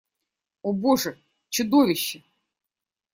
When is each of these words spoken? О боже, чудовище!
О 0.67 0.73
боже, 0.73 1.11
чудовище! 1.49 2.23